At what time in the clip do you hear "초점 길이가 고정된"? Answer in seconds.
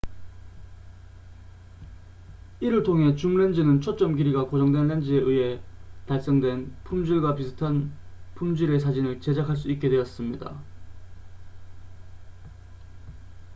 3.81-4.87